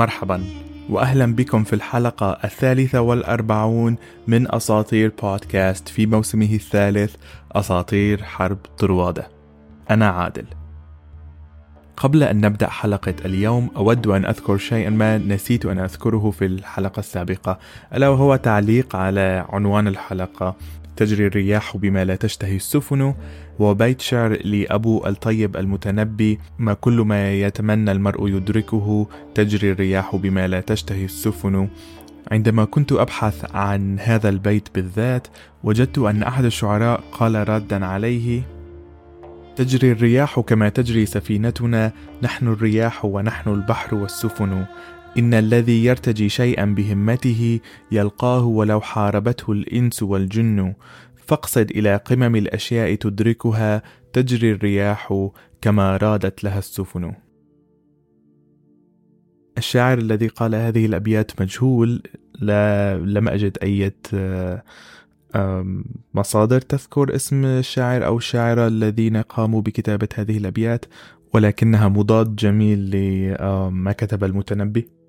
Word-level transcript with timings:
مرحبا 0.00 0.44
واهلا 0.90 1.34
بكم 1.34 1.64
في 1.64 1.72
الحلقة 1.72 2.38
الثالثة 2.44 3.00
والأربعون 3.00 3.96
من 4.26 4.54
أساطير 4.54 5.12
بودكاست 5.22 5.88
في 5.88 6.06
موسمه 6.06 6.54
الثالث 6.54 7.16
أساطير 7.52 8.22
حرب 8.22 8.58
طروادة. 8.78 9.28
أنا 9.90 10.08
عادل. 10.08 10.44
قبل 11.96 12.22
أن 12.22 12.40
نبدأ 12.40 12.70
حلقة 12.70 13.14
اليوم 13.24 13.70
أود 13.76 14.06
أن 14.06 14.24
أذكر 14.24 14.56
شيئا 14.56 14.90
ما 14.90 15.18
نسيت 15.18 15.66
أن 15.66 15.78
أذكره 15.78 16.30
في 16.30 16.46
الحلقة 16.46 17.00
السابقة 17.00 17.58
ألا 17.94 18.08
وهو 18.08 18.36
تعليق 18.36 18.96
على 18.96 19.46
عنوان 19.48 19.88
الحلقة. 19.88 20.56
تجري 21.00 21.26
الرياح 21.26 21.76
بما 21.76 22.04
لا 22.04 22.16
تشتهي 22.16 22.56
السفن 22.56 23.14
وبيت 23.58 24.00
شعر 24.00 24.46
لأبو 24.46 25.06
الطيب 25.06 25.56
المتنبي 25.56 26.38
ما 26.58 26.74
كل 26.74 27.00
ما 27.00 27.32
يتمنى 27.32 27.92
المرء 27.92 28.28
يدركه 28.28 29.08
تجري 29.34 29.72
الرياح 29.72 30.16
بما 30.16 30.48
لا 30.48 30.60
تشتهي 30.60 31.04
السفن. 31.04 31.68
عندما 32.30 32.64
كنت 32.64 32.92
أبحث 32.92 33.54
عن 33.54 33.98
هذا 33.98 34.28
البيت 34.28 34.68
بالذات 34.74 35.26
وجدت 35.64 35.98
أن 35.98 36.22
أحد 36.22 36.44
الشعراء 36.44 37.00
قال 37.12 37.48
ردا 37.48 37.86
عليه 37.86 38.42
تجري 39.56 39.92
الرياح 39.92 40.40
كما 40.40 40.68
تجري 40.68 41.06
سفينتنا 41.06 41.92
نحن 42.22 42.48
الرياح 42.48 43.04
ونحن 43.04 43.50
البحر 43.50 43.94
والسفن. 43.94 44.64
إن 45.18 45.34
الذي 45.34 45.84
يرتجي 45.84 46.28
شيئا 46.28 46.64
بهمته 46.64 47.60
يلقاه 47.92 48.44
ولو 48.44 48.80
حاربته 48.80 49.52
الإنس 49.52 50.02
والجن. 50.02 50.74
فاقصد 51.26 51.70
إلى 51.70 51.96
قمم 51.96 52.36
الأشياء 52.36 52.94
تدركها 52.94 53.82
تجري 54.12 54.52
الرياح 54.52 55.28
كما 55.60 55.96
رادت 55.96 56.44
لها 56.44 56.58
السفن. 56.58 57.12
الشاعر 59.58 59.98
الذي 59.98 60.26
قال 60.26 60.54
هذه 60.54 60.86
الأبيات 60.86 61.40
مجهول 61.40 62.02
لا 62.40 62.98
لم 62.98 63.28
أجد 63.28 63.58
أي 63.62 63.92
مصادر 66.14 66.60
تذكر 66.60 67.14
اسم 67.14 67.44
الشاعر 67.44 68.06
أو 68.06 68.16
الشاعرة 68.16 68.66
الذين 68.66 69.16
قاموا 69.16 69.62
بكتابة 69.62 70.08
هذه 70.14 70.38
الأبيات 70.38 70.84
ولكنها 71.34 71.88
مضاد 71.88 72.36
جميل 72.36 72.90
لما 72.90 73.92
كتب 73.92 74.24
المتنبي. 74.24 74.99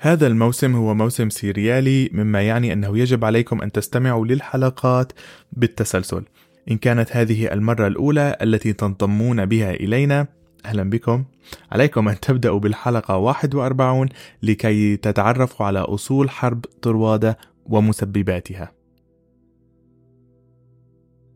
هذا 0.00 0.26
الموسم 0.26 0.76
هو 0.76 0.94
موسم 0.94 1.30
سيريالي 1.30 2.10
مما 2.12 2.42
يعني 2.42 2.72
أنه 2.72 2.98
يجب 2.98 3.24
عليكم 3.24 3.62
أن 3.62 3.72
تستمعوا 3.72 4.26
للحلقات 4.26 5.12
بالتسلسل. 5.52 6.24
إن 6.70 6.78
كانت 6.78 7.16
هذه 7.16 7.52
المرة 7.52 7.86
الأولى 7.86 8.36
التي 8.42 8.72
تنضمون 8.72 9.46
بها 9.46 9.70
إلينا 9.70 10.26
أهلا 10.64 10.90
بكم. 10.90 11.24
عليكم 11.72 12.08
أن 12.08 12.20
تبدأوا 12.20 12.58
بالحلقة 12.58 13.16
41 13.16 14.08
لكي 14.42 14.96
تتعرفوا 14.96 15.66
على 15.66 15.78
أصول 15.78 16.30
حرب 16.30 16.64
طروادة 16.82 17.38
ومسبباتها. 17.66 18.72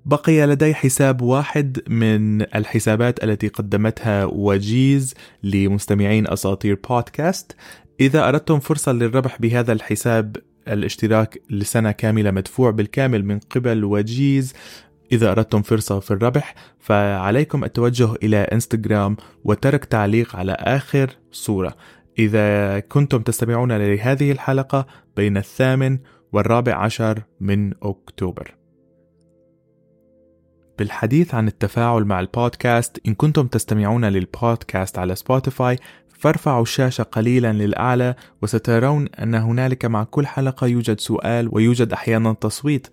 بقي 0.05 0.47
لدي 0.47 0.75
حساب 0.75 1.23
واحد 1.23 1.81
من 1.89 2.43
الحسابات 2.43 3.25
التي 3.25 3.49
قدمتها 3.49 4.25
وجيز 4.25 5.15
لمستمعين 5.43 6.29
أساطير 6.29 6.79
بودكاست. 6.89 7.57
إذا 8.03 8.29
أردتم 8.29 8.61
فرصة 8.61 8.93
للربح 8.93 9.41
بهذا 9.41 9.73
الحساب 9.73 10.37
الاشتراك 10.69 11.43
لسنة 11.51 11.93
كاملة 11.93 12.31
مدفوع 12.31 12.71
بالكامل 12.71 13.25
من 13.25 13.39
قبل 13.39 13.85
وجيز. 13.85 14.55
إذا 15.13 15.31
أردتم 15.31 15.63
فرصة 15.63 16.01
في 16.01 16.11
الربح 16.11 16.55
فعليكم 16.79 17.65
التوجه 17.65 18.15
إلى 18.23 18.37
إنستغرام 18.37 19.17
وترك 19.45 19.85
تعليق 19.85 20.37
على 20.37 20.53
آخر 20.53 21.11
صورة. 21.33 21.77
إذا 22.19 22.81
كنتم 22.81 23.23
تستمعون 23.23 23.73
لهذه 23.73 24.33
الحلقة 24.33 24.87
بين 25.17 25.37
الثامن 25.37 25.99
والرابع 26.33 26.75
عشر 26.75 27.23
من 27.41 27.73
أكتوبر. 27.83 28.55
بالحديث 30.79 31.35
عن 31.35 31.49
التفاعل 31.49 32.05
مع 32.05 32.21
البودكاست 32.21 33.01
إن 33.07 33.15
كنتم 33.15 33.47
تستمعون 33.47 34.05
للبودكاست 34.05 34.99
على 34.99 35.15
سبوتيفاي 35.15 35.79
فارفعوا 36.23 36.63
الشاشة 36.63 37.03
قليلا 37.03 37.53
للأعلى 37.53 38.15
وسترون 38.43 39.09
أن 39.09 39.35
هنالك 39.35 39.85
مع 39.85 40.05
كل 40.05 40.27
حلقة 40.27 40.67
يوجد 40.67 41.01
سؤال 41.01 41.49
ويوجد 41.53 41.93
أحيانا 41.93 42.33
تصويت. 42.33 42.87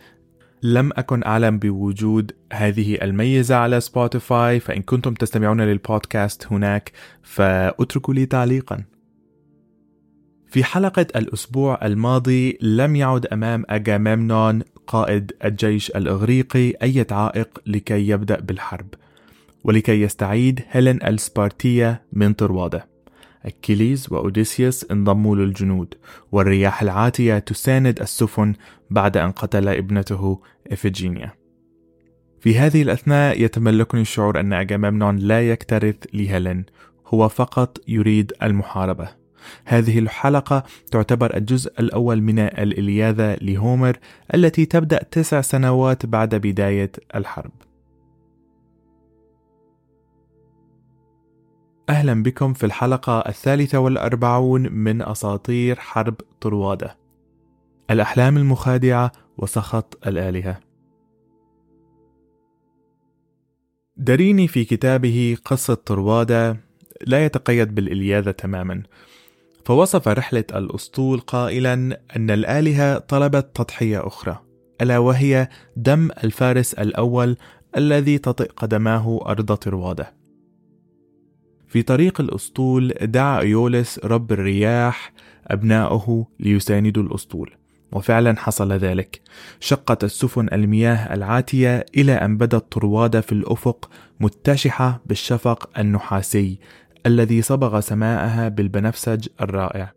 لم 0.64 0.92
أكن 0.98 1.24
أعلم 1.24 1.60
بوجود 1.60 2.32
هذه 2.54 2.96
الميزة 3.02 3.56
على 3.56 3.82
سبوتيفاي 3.82 4.60
فإن 4.60 4.82
كنتم 4.82 5.14
تستمعون 5.14 5.62
للبودكاست 5.62 6.48
هناك 6.52 6.92
فأتركوا 7.24 8.14
لي 8.14 8.26
تعليقا. 8.26 8.84
في 10.48 10.64
حلقة 10.64 11.08
الأسبوع 11.16 11.86
الماضي 11.86 12.58
لم 12.62 12.96
يعد 12.96 13.26
أمام 13.26 13.64
أجامemnon 13.70 14.66
قائد 14.88 15.32
الجيش 15.46 15.90
الإغريقي 15.90 16.74
أي 16.84 17.06
عائق 17.12 17.60
لكي 17.66 18.08
يبدأ 18.08 18.40
بالحرب 18.40 18.88
ولكي 19.64 20.02
يستعيد 20.02 20.62
هيلين 20.72 21.04
السبارتية 21.04 22.02
من 22.14 22.34
طروادة. 22.34 22.89
أكيليز 23.46 24.08
وأوديسيوس 24.12 24.92
انضموا 24.92 25.36
للجنود 25.36 25.94
والرياح 26.32 26.82
العاتية 26.82 27.40
تساند 27.40 28.02
السفن 28.02 28.54
بعد 28.90 29.18
أن 29.18 29.32
قتل 29.32 29.68
ابنته 29.68 30.42
إفيجينيا 30.72 31.40
في 32.40 32.60
هذه 32.60 32.82
الأثناء 32.82 33.42
يتملكني 33.42 34.02
الشعور 34.02 34.40
أن 34.40 34.68
أجامemnon 34.68 35.24
لا 35.24 35.50
يكترث 35.50 35.96
لهيلين 36.14 36.66
هو 37.08 37.30
فقط 37.30 37.78
يريد 37.88 38.34
المحاربة. 38.44 39.10
هذه 39.66 40.00
الحلقة 40.00 40.64
تعتبر 40.92 41.38
الجزء 41.38 41.72
الأول 41.80 42.22
من 42.22 42.40
الإلياذة 42.40 43.36
لهومر 43.42 43.98
التي 44.34 44.66
تبدأ 44.66 45.04
تسع 45.12 45.42
سنوات 45.42 46.06
بعد 46.06 46.36
بداية 46.36 46.92
الحرب. 47.16 47.52
أهلا 51.90 52.24
بكم 52.24 52.54
في 52.54 52.66
الحلقة 52.66 53.20
الثالثة 53.20 53.80
والأربعون 53.80 54.72
من 54.72 55.02
أساطير 55.02 55.80
حرب 55.80 56.16
طروادة. 56.42 56.98
الأحلام 57.92 58.38
المخادعة 58.38 59.12
وسخط 59.38 60.08
الآلهة. 60.08 60.60
داريني 63.98 64.48
في 64.48 64.66
كتابه 64.66 65.38
قصة 65.46 65.74
طروادة 65.74 66.58
لا 67.08 67.26
يتقيد 67.26 67.76
بالإلياذة 67.76 68.32
تماما. 68.32 68.84
فوصف 69.66 70.08
رحلة 70.08 70.46
الأسطول 70.56 71.20
قائلا 71.20 71.74
أن 72.16 72.32
الآلهة 72.32 72.98
طلبت 72.98 73.56
تضحية 73.56 74.08
أخرى 74.08 74.40
ألا 74.82 74.98
وهي 74.98 75.50
دم 75.76 76.10
الفارس 76.24 76.74
الأول 76.74 77.38
الذي 77.78 78.18
تطئ 78.18 78.52
قدماه 78.52 79.20
أرض 79.26 79.54
طروادة. 79.54 80.19
في 81.70 81.82
طريق 81.82 82.22
الأسطول 82.22 82.94
دعا 83.02 83.42
إيوليس 83.42 84.00
رب 84.04 84.32
الرياح 84.32 85.14
أبناؤه 85.48 86.28
ليساندوا 86.40 87.04
الأسطول 87.04 87.52
وفعلا 87.92 88.38
حصل 88.38 88.72
ذلك. 88.72 89.22
شقت 89.60 90.04
السفن 90.04 90.48
المياه 90.54 91.14
العاتية 91.14 91.86
إلى 91.98 92.14
أن 92.14 92.38
بدت 92.38 92.72
طروادة 92.72 93.22
في 93.22 93.32
الأفق 93.32 93.90
متشحة 94.20 95.02
بالشفق 95.06 95.80
النحاسي 95.80 96.60
الذي 97.06 97.42
صبغ 97.42 97.80
سماءها 97.80 98.50
بالبنفسج 98.50 99.28
الرائع. 99.42 99.92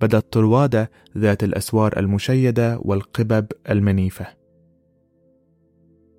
بدت 0.00 0.32
طروادة 0.32 0.90
ذات 1.18 1.44
الأسوار 1.44 1.98
المشيدة 1.98 2.78
والقبب 2.82 3.46
المنيفة. 3.70 4.39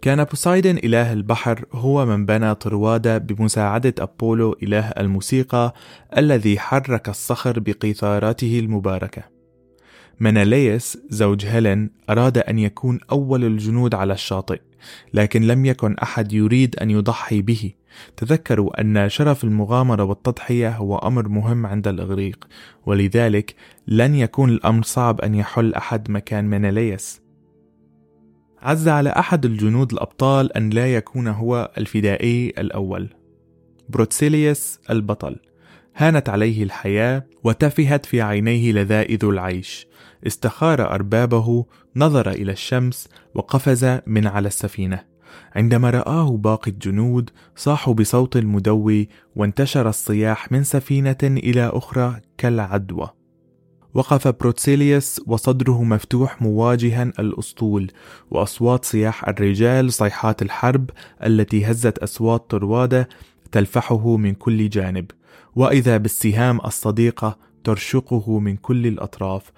كان 0.01 0.23
بوسايدن 0.23 0.77
إله 0.77 1.13
البحر 1.13 1.65
هو 1.73 2.05
من 2.05 2.25
بنى 2.25 2.55
طروادة 2.55 3.17
بمساعدة 3.17 3.93
أبولو 3.99 4.57
إله 4.63 4.89
الموسيقى 4.89 5.73
الذي 6.17 6.59
حرك 6.59 7.09
الصخر 7.09 7.59
بقيثاراته 7.59 8.59
المباركة. 8.59 9.23
مناليس 10.19 10.97
زوج 11.09 11.45
هيلين 11.45 11.91
أراد 12.09 12.37
أن 12.37 12.59
يكون 12.59 12.99
أول 13.11 13.43
الجنود 13.43 13.95
على 13.95 14.13
الشاطئ، 14.13 14.59
لكن 15.13 15.41
لم 15.41 15.65
يكن 15.65 15.95
أحد 15.95 16.33
يريد 16.33 16.75
أن 16.75 16.89
يضحي 16.89 17.41
به. 17.41 17.73
تذكروا 18.17 18.81
أن 18.81 19.09
شرف 19.09 19.43
المغامرة 19.43 20.03
والتضحية 20.03 20.69
هو 20.69 20.97
أمر 20.97 21.27
مهم 21.27 21.65
عند 21.65 21.87
الإغريق، 21.87 22.47
ولذلك 22.85 23.55
لن 23.87 24.15
يكون 24.15 24.49
الأمر 24.49 24.83
صعب 24.83 25.21
أن 25.21 25.35
يحل 25.35 25.73
أحد 25.73 26.11
مكان 26.11 26.45
مناليس. 26.45 27.20
عز 28.61 28.87
على 28.87 29.09
أحد 29.09 29.45
الجنود 29.45 29.93
الأبطال 29.93 30.57
أن 30.57 30.69
لا 30.69 30.95
يكون 30.95 31.27
هو 31.27 31.71
الفدائي 31.77 32.49
الأول. 32.49 33.09
بروتسيليوس 33.89 34.79
البطل. 34.89 35.39
هانت 35.95 36.29
عليه 36.29 36.63
الحياة 36.63 37.25
وتفهت 37.43 38.05
في 38.05 38.21
عينيه 38.21 38.71
لذائذ 38.71 39.25
العيش. 39.25 39.87
استخار 40.27 40.93
أربابه 40.93 41.65
نظر 41.95 42.31
إلى 42.31 42.51
الشمس 42.51 43.09
وقفز 43.35 43.99
من 44.07 44.27
على 44.27 44.47
السفينة. 44.47 45.03
عندما 45.55 45.89
رآه 45.89 46.37
باقي 46.37 46.71
الجنود 46.71 47.29
صاحوا 47.55 47.93
بصوت 47.93 48.37
مدوي 48.37 49.09
وانتشر 49.35 49.89
الصياح 49.89 50.51
من 50.51 50.63
سفينة 50.63 51.17
إلى 51.23 51.71
أخرى 51.73 52.21
كالعدوى. 52.37 53.09
وقف 53.93 54.27
بروتسيليوس 54.27 55.21
وصدره 55.27 55.83
مفتوح 55.83 56.41
مواجها 56.41 57.03
الأسطول 57.03 57.91
وأصوات 58.31 58.85
صياح 58.85 59.27
الرجال 59.27 59.93
صيحات 59.93 60.41
الحرب 60.41 60.89
التي 61.23 61.65
هزت 61.65 61.97
أصوات 61.97 62.49
طروادة 62.49 63.09
تلفحه 63.51 64.17
من 64.17 64.33
كل 64.33 64.69
جانب. 64.69 65.11
وإذا 65.55 65.97
بالسهام 65.97 66.59
الصديقة 66.65 67.37
ترشقه 67.63 68.39
من 68.39 68.55
كل 68.55 68.87
الأطراف. 68.87 69.51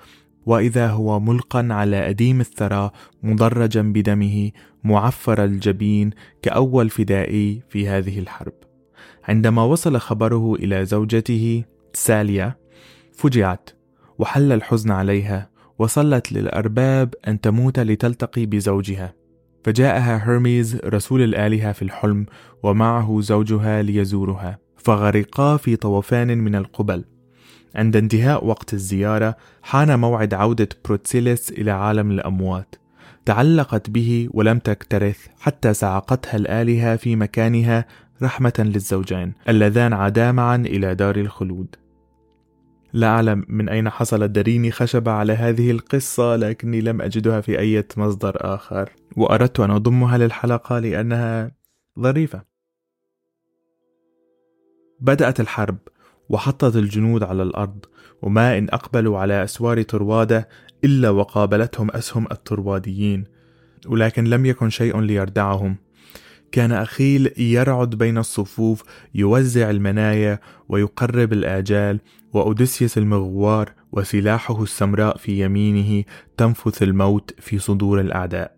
وإذا 0.45 0.87
هو 0.87 1.19
ملقا 1.19 1.67
على 1.71 2.09
أديم 2.09 2.39
الثرى 2.39 2.91
مدرجا 3.23 3.81
بدمه 3.81 4.51
معفر 4.83 5.43
الجبين 5.43 6.09
كأول 6.41 6.89
فدائي 6.89 7.63
في 7.69 7.87
هذه 7.87 8.19
الحرب. 8.19 8.53
عندما 9.23 9.63
وصل 9.63 9.97
خبره 9.97 10.55
إلى 10.55 10.85
زوجته 10.85 11.63
ساليا 11.93 12.55
فجعت 13.13 13.69
وحل 14.19 14.51
الحزن 14.51 14.91
عليها 14.91 15.49
وصلت 15.79 16.31
للأرباب 16.31 17.13
أن 17.27 17.41
تموت 17.41 17.79
لتلتقي 17.79 18.45
بزوجها. 18.45 19.13
فجاءها 19.63 20.17
هرميز 20.17 20.75
رسول 20.85 21.21
الآلهة 21.21 21.71
في 21.71 21.81
الحلم 21.81 22.25
ومعه 22.63 23.21
زوجها 23.21 23.81
ليزورها. 23.81 24.59
فغرقا 24.77 25.57
في 25.57 25.75
طوفان 25.75 26.37
من 26.37 26.55
القبل. 26.55 27.05
عند 27.75 27.95
انتهاء 27.95 28.45
وقت 28.45 28.73
الزيارة 28.73 29.35
حان 29.61 29.99
موعد 29.99 30.33
عودة 30.33 30.69
بروتسيلس 30.85 31.49
إلى 31.49 31.71
عالم 31.71 32.11
الأموات. 32.11 32.75
تعلقت 33.25 33.89
به 33.89 34.29
ولم 34.31 34.59
تكترث 34.59 35.27
حتى 35.39 35.73
سعقتها 35.73 36.37
الآلهة 36.37 36.95
في 36.95 37.15
مكانها 37.15 37.85
رحمة 38.21 38.53
للزوجين 38.59 39.33
اللذان 39.49 39.93
عادا 39.93 40.31
معا 40.31 40.55
إلى 40.55 40.95
دار 40.95 41.15
الخلود. 41.15 41.75
لا 42.93 43.07
أعلم 43.07 43.45
من 43.47 43.69
أين 43.69 43.89
حصلت 43.89 44.31
دريني 44.31 44.71
خشبة 44.71 45.11
على 45.11 45.33
هذه 45.33 45.71
القصة 45.71 46.35
لكني 46.35 46.81
لم 46.81 47.01
أجدها 47.01 47.41
في 47.41 47.59
أي 47.59 47.83
مصدر 47.97 48.37
آخر. 48.55 48.89
وأردت 49.17 49.59
أن 49.59 49.71
أضمها 49.71 50.17
للحلقة 50.17 50.79
لأنها 50.79 51.51
ظريفة. 51.99 52.43
بدأت 54.99 55.39
الحرب 55.39 55.77
وحطت 56.29 56.75
الجنود 56.75 57.23
على 57.23 57.43
الأرض 57.43 57.85
وما 58.21 58.57
إن 58.57 58.67
أقبلوا 58.69 59.19
على 59.19 59.43
أسوار 59.43 59.81
طروادة 59.81 60.49
إلا 60.83 61.09
وقابلتهم 61.09 61.91
أسهم 61.91 62.27
الطرواديين 62.31 63.23
ولكن 63.87 64.23
لم 64.23 64.45
يكن 64.45 64.69
شيء 64.69 64.99
ليردعهم. 65.01 65.77
كان 66.53 66.71
أخيل 66.71 67.33
يرعد 67.37 67.89
بين 67.89 68.17
الصفوف 68.17 68.83
يوزع 69.15 69.69
المنايا 69.69 70.39
ويقرب 70.69 71.33
الآجال 71.33 71.99
وأوديسيوس 72.33 72.97
المغوار 72.97 73.73
وسلاحه 73.91 74.63
السمراء 74.63 75.17
في 75.17 75.45
يمينه 75.45 76.03
تنفث 76.37 76.83
الموت 76.83 77.33
في 77.39 77.59
صدور 77.59 78.01
الأعداء. 78.01 78.55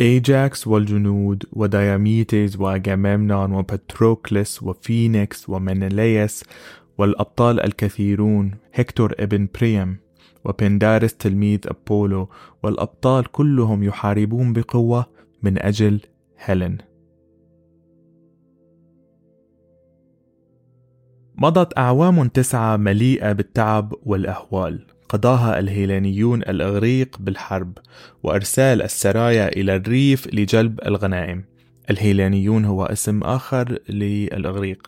أيجاكس 0.00 0.66
والجنود 0.66 1.44
ودياميتيز 1.52 2.56
وأجاممنون 2.56 3.50
وباتروكلس 3.50 4.62
وفينيكس 4.62 5.48
ومنليس 5.48 6.44
والأبطال 6.98 7.60
الكثيرون 7.60 8.54
هكتور 8.74 9.14
ابن 9.18 9.48
بريم 9.60 9.96
وبندارس 10.44 11.14
تلميذ 11.14 11.60
أبولو 11.66 12.28
والأبطال 12.62 13.24
كلهم 13.24 13.82
يحاربون 13.82 14.52
بقوة 14.52 15.06
من 15.42 15.62
أجل 15.62 16.00
هيلين. 16.38 16.91
مضت 21.42 21.78
أعوام 21.78 22.28
تسعة 22.28 22.76
مليئة 22.76 23.32
بالتعب 23.32 23.94
والأهوال. 24.06 24.86
قضاها 25.08 25.58
الهيلانيون 25.58 26.42
الإغريق 26.42 27.16
بالحرب 27.20 27.78
وإرسال 28.22 28.82
السرايا 28.82 29.48
إلى 29.48 29.76
الريف 29.76 30.34
لجلب 30.34 30.80
الغنائم. 30.86 31.44
الهيلانيون 31.90 32.64
هو 32.64 32.84
اسم 32.84 33.22
آخر 33.22 33.78
للإغريق. 33.88 34.86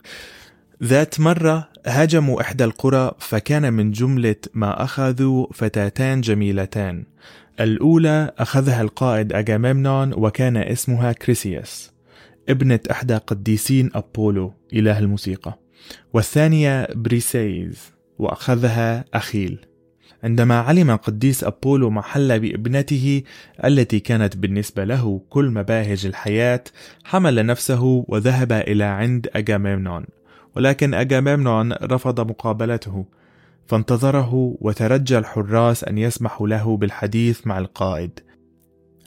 ذات 0.83 1.19
مرة 1.19 1.69
هاجموا 1.85 2.41
إحدى 2.41 2.63
القرى 2.63 3.11
فكان 3.19 3.73
من 3.73 3.91
جملة 3.91 4.35
ما 4.53 4.83
أخذوا 4.83 5.47
فتاتان 5.53 6.21
جميلتان. 6.21 7.05
الأولى 7.59 8.31
أخذها 8.37 8.81
القائد 8.81 9.33
أجامemnon 9.33 10.17
وكان 10.17 10.57
اسمها 10.57 11.11
كريسياس 11.11 11.91
ابنة 12.49 12.79
إحدى 12.91 13.15
قديسين 13.15 13.89
أبولو 13.95 14.53
إله 14.73 14.99
الموسيقى. 14.99 15.64
والثانية 16.13 16.87
بريسيز 16.95 17.79
وأخذها 18.19 19.05
أخيل. 19.13 19.65
عندما 20.23 20.59
علم 20.59 20.95
قديس 20.95 21.43
أبولو 21.43 21.89
ما 21.89 22.01
حل 22.01 22.39
بابنته 22.39 23.23
التي 23.65 23.99
كانت 23.99 24.37
بالنسبة 24.37 24.83
له 24.83 25.21
كل 25.29 25.49
مباهج 25.49 26.05
الحياة 26.05 26.63
حمل 27.03 27.45
نفسه 27.45 28.05
وذهب 28.07 28.51
إلى 28.51 28.83
عند 28.83 29.27
أجامemnon 29.27 30.09
ولكن 30.55 30.95
أجامemnon 30.95 31.83
رفض 31.83 32.29
مقابلته 32.29 33.05
فانتظره 33.67 34.57
وترجى 34.61 35.17
الحراس 35.17 35.83
أن 35.83 35.97
يسمحوا 35.97 36.47
له 36.47 36.77
بالحديث 36.77 37.47
مع 37.47 37.57
القائد. 37.57 38.19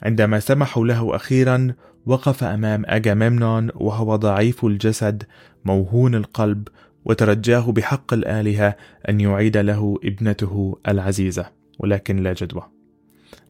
عندما 0.03 0.39
سمحوا 0.39 0.85
له 0.85 1.15
أخيرا 1.15 1.73
وقف 2.05 2.43
أمام 2.43 2.85
أجامemnon 2.85 3.75
وهو 3.75 4.15
ضعيف 4.15 4.65
الجسد 4.65 5.23
موهون 5.65 6.15
القلب 6.15 6.67
وترجاه 7.05 7.71
بحق 7.71 8.13
الآلهة 8.13 8.75
أن 9.09 9.19
يعيد 9.19 9.57
له 9.57 9.99
ابنته 10.03 10.79
العزيزة 10.87 11.45
ولكن 11.79 12.23
لا 12.23 12.33
جدوى. 12.33 12.63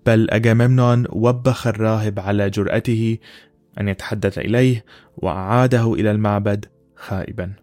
بل 0.06 0.27
أجامemnon 0.31 1.09
وبخ 1.09 1.67
الراهب 1.67 2.19
على 2.19 2.50
جرأته 2.50 3.17
أن 3.79 3.88
يتحدث 3.88 4.38
إليه 4.38 4.85
وأعاده 5.17 5.94
إلى 5.94 6.11
المعبد 6.11 6.65
خائبا. 6.95 7.53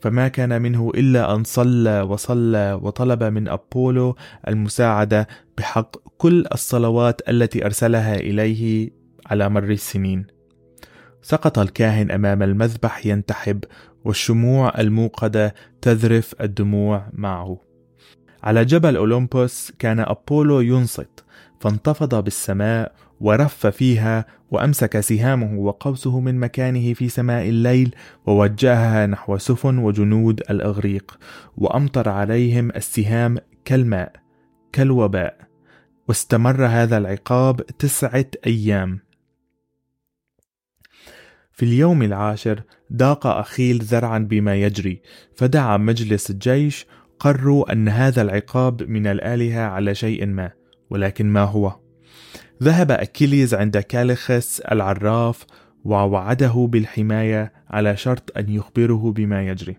فما 0.00 0.28
كان 0.28 0.62
منه 0.62 0.90
إلا 0.94 1.34
أن 1.34 1.44
صلى 1.44 2.00
وصلى 2.00 2.80
وطلب 2.82 3.22
من 3.22 3.48
أبولو 3.48 4.16
المساعدة 4.48 5.28
بحق 5.58 5.96
كل 6.18 6.46
الصلوات 6.52 7.28
التي 7.28 7.64
أرسلها 7.66 8.14
إليه 8.14 8.90
على 9.26 9.48
مر 9.48 9.70
السنين. 9.70 10.35
سقط 11.28 11.58
الكاهن 11.58 12.10
أمام 12.10 12.42
المذبح 12.42 13.06
ينتحب 13.06 13.64
والشموع 14.04 14.72
الموقدة 14.78 15.54
تذرف 15.82 16.34
الدموع 16.40 17.08
معه. 17.12 17.60
على 18.42 18.64
جبل 18.64 18.96
أولمبوس 18.96 19.72
كان 19.78 20.00
أبولو 20.00 20.60
ينصت 20.60 21.24
فانتفض 21.60 22.24
بالسماء 22.24 22.94
ورف 23.20 23.66
فيها 23.66 24.26
وأمسك 24.50 25.00
سهامه 25.00 25.58
وقوسه 25.58 26.20
من 26.20 26.40
مكانه 26.40 26.94
في 26.94 27.08
سماء 27.08 27.48
الليل 27.48 27.94
ووجهها 28.26 29.06
نحو 29.06 29.38
سفن 29.38 29.78
وجنود 29.78 30.40
الإغريق 30.50 31.18
وأمطر 31.56 32.08
عليهم 32.08 32.70
السهام 32.70 33.38
كالماء 33.64 34.12
كالوباء. 34.72 35.36
واستمر 36.08 36.66
هذا 36.66 36.98
العقاب 36.98 37.66
تسعة 37.66 38.26
أيام. 38.46 39.05
في 41.56 41.64
اليوم 41.64 42.02
العاشر 42.02 42.62
ضاق 42.92 43.26
أخيل 43.26 43.78
ذرعا 43.82 44.18
بما 44.18 44.54
يجري 44.54 45.02
فدعا 45.36 45.76
مجلس 45.76 46.30
الجيش 46.30 46.86
قرروا 47.18 47.72
أن 47.72 47.88
هذا 47.88 48.22
العقاب 48.22 48.82
من 48.82 49.06
الآلهة 49.06 49.60
على 49.60 49.94
شيء 49.94 50.26
ما 50.26 50.50
ولكن 50.90 51.26
ما 51.26 51.40
هو؟ 51.40 51.76
ذهب 52.62 52.90
أكيليز 52.90 53.54
عند 53.54 53.78
كاليخس 53.78 54.60
العراف 54.60 55.46
ووعده 55.84 56.68
بالحماية 56.72 57.52
على 57.70 57.96
شرط 57.96 58.38
أن 58.38 58.50
يخبره 58.50 59.12
بما 59.12 59.48
يجري 59.48 59.76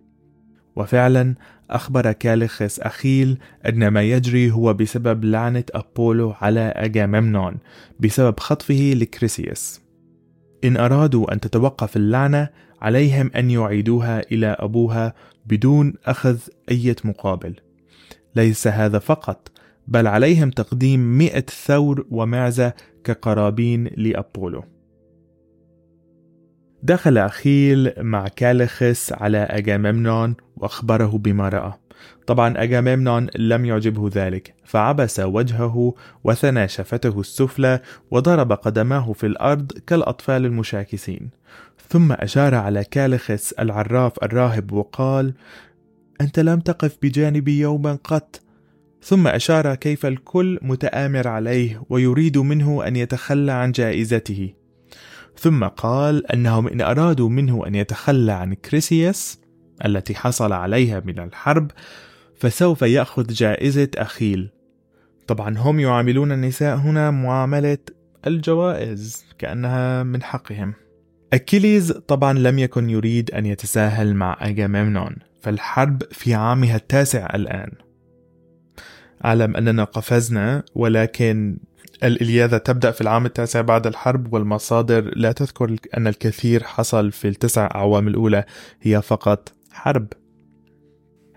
وفعلا 0.75 1.35
أخبر 1.69 2.11
كاليخس 2.11 2.79
أخيل 2.79 3.37
أن 3.65 3.87
ما 3.87 4.01
يجري 4.01 4.51
هو 4.51 4.73
بسبب 4.73 5.25
لعنة 5.25 5.63
أبولو 5.73 6.31
على 6.41 6.73
أجامemnon 6.77 7.57
بسبب 7.99 8.39
خطفه 8.39 8.93
لكريسيوس 8.95 9.86
إن 10.63 10.77
أرادوا 10.77 11.33
أن 11.33 11.39
تتوقف 11.39 11.97
اللعنة 11.97 12.49
عليهم 12.81 13.31
أن 13.35 13.51
يعيدوها 13.51 14.19
إلى 14.31 14.47
أبوها 14.47 15.13
بدون 15.45 15.93
أخذ 16.05 16.39
أي 16.71 16.95
مقابل. 17.03 17.55
ليس 18.35 18.67
هذا 18.67 18.99
فقط 18.99 19.51
بل 19.87 20.07
عليهم 20.07 20.49
تقديم 20.49 21.17
مئة 21.17 21.45
ثور 21.65 22.05
ومعزة 22.11 22.73
كقرابين 23.03 23.83
لأبولو. 23.97 24.63
دخل 26.83 27.17
أخيل 27.17 27.93
مع 27.97 28.27
كالخس 28.27 29.13
على 29.13 29.47
أجامemnon 29.47 30.43
وأخبره 30.57 31.17
بما 31.17 31.49
رأى. 31.49 31.73
طبعا 32.27 32.63
أجاميمنون 32.63 33.27
لم 33.35 33.65
يعجبه 33.65 34.09
ذلك 34.13 34.53
فعبس 34.63 35.19
وجهه 35.19 35.93
وثنى 36.23 36.67
شفته 36.67 37.19
السفلى 37.19 37.81
وضرب 38.11 38.51
قدماه 38.51 39.13
في 39.13 39.25
الأرض 39.25 39.71
كالأطفال 39.71 40.45
المشاكسين. 40.45 41.29
ثم 41.89 42.11
أشار 42.11 42.55
على 42.55 42.83
كالخس 42.83 43.51
العراف 43.51 44.13
الراهب 44.23 44.71
وقال 44.71 45.33
أنت 46.21 46.39
لم 46.39 46.59
تقف 46.59 46.97
بجانبي 47.01 47.59
يوما 47.59 47.97
قط. 48.03 48.41
ثم 49.03 49.27
أشار 49.27 49.75
كيف 49.75 50.05
الكل 50.05 50.59
متآمر 50.61 51.27
عليه 51.27 51.83
ويريد 51.89 52.37
منه 52.37 52.87
أن 52.87 52.95
يتخلى 52.95 53.51
عن 53.51 53.71
جائزته. 53.71 54.53
ثم 55.39 55.63
قال 55.63 56.31
أنهم 56.31 56.67
إن 56.67 56.81
أرادوا 56.81 57.29
منه 57.29 57.67
أن 57.67 57.75
يتخلى 57.75 58.31
عن 58.31 58.53
كريسياس 58.53 59.39
التي 59.85 60.15
حصل 60.15 60.53
عليها 60.53 61.01
من 61.05 61.19
الحرب 61.19 61.71
فسوف 62.35 62.81
يأخذ 62.81 63.27
جائزة 63.27 63.89
أخيل. 63.97 64.49
طبعا 65.27 65.57
هم 65.57 65.79
يعاملون 65.79 66.31
النساء 66.31 66.75
هنا 66.75 67.11
معاملة 67.11 67.77
الجوائز 68.27 69.25
كأنها 69.37 70.03
من 70.03 70.23
حقهم. 70.23 70.73
أكيليز 71.33 71.91
طبعا 71.91 72.33
لم 72.33 72.59
يكن 72.59 72.89
يريد 72.89 73.31
أن 73.31 73.45
يتساهل 73.45 74.15
مع 74.15 74.37
أجاميمنون 74.39 75.15
فالحرب 75.41 76.03
في 76.11 76.33
عامها 76.33 76.75
التاسع 76.75 77.27
الآن. 77.35 77.71
أعلم 79.25 79.55
أننا 79.55 79.83
قفزنا 79.83 80.63
ولكن 80.75 81.57
الإلياذة 82.03 82.57
تبدأ 82.57 82.91
في 82.91 83.01
العام 83.01 83.25
التاسع 83.25 83.61
بعد 83.61 83.87
الحرب 83.87 84.33
والمصادر 84.33 85.11
لا 85.15 85.31
تذكر 85.31 85.75
أن 85.97 86.07
الكثير 86.07 86.63
حصل 86.63 87.11
في 87.11 87.27
التسع 87.27 87.69
أعوام 87.75 88.07
الأولى 88.07 88.43
هي 88.81 89.01
فقط 89.01 89.53
حرب. 89.77 90.07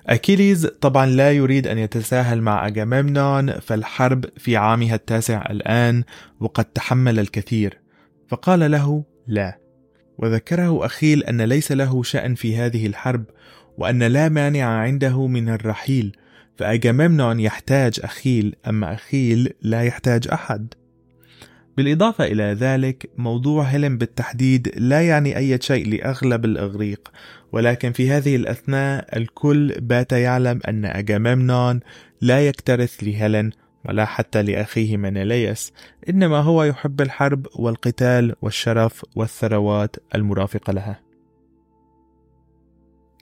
أكيليز 0.06 0.66
طبعا 0.66 1.06
لا 1.06 1.32
يريد 1.32 1.66
أن 1.66 1.78
يتساهل 1.78 2.42
مع 2.42 2.66
أجاميمنون 2.66 3.52
فالحرب 3.52 4.24
في 4.36 4.56
عامها 4.56 4.94
التاسع 4.94 5.46
الآن 5.50 6.02
وقد 6.40 6.64
تحمل 6.64 7.18
الكثير. 7.18 7.80
فقال 8.28 8.70
له 8.70 9.04
لا. 9.26 9.58
وذكره 10.18 10.86
أخيل 10.86 11.24
أن 11.24 11.42
ليس 11.42 11.72
له 11.72 12.02
شأن 12.02 12.34
في 12.34 12.56
هذه 12.56 12.86
الحرب 12.86 13.24
وأن 13.78 14.02
لا 14.02 14.28
مانع 14.28 14.64
عنده 14.64 15.26
من 15.26 15.48
الرحيل. 15.48 16.16
فأجاميمنون 16.56 17.40
يحتاج 17.40 18.00
أخيل 18.04 18.54
أما 18.68 18.94
أخيل 18.94 19.52
لا 19.62 19.82
يحتاج 19.82 20.28
أحد. 20.28 20.74
بالإضافة 21.76 22.24
إلى 22.24 22.42
ذلك 22.42 23.10
موضوع 23.18 23.62
هيلين 23.62 23.98
بالتحديد 23.98 24.72
لا 24.76 25.08
يعني 25.08 25.36
أي 25.36 25.58
شيء 25.62 25.88
لأغلب 25.88 26.44
الإغريق. 26.44 27.12
ولكن 27.52 27.92
في 27.92 28.10
هذه 28.10 28.36
الأثناء 28.36 29.18
الكل 29.18 29.74
بات 29.80 30.12
يعلم 30.12 30.60
أن 30.68 30.84
أجاميمنون 30.84 31.80
لا 32.20 32.46
يكترث 32.46 33.04
لهيلين 33.04 33.50
ولا 33.84 34.04
حتى 34.04 34.42
لأخيه 34.42 34.96
منيليس 34.96 35.72
إنما 36.08 36.40
هو 36.40 36.64
يحب 36.64 37.00
الحرب 37.00 37.46
والقتال 37.54 38.34
والشرف 38.42 39.04
والثروات 39.16 39.96
المرافقة 40.14 40.72
لها. 40.72 41.00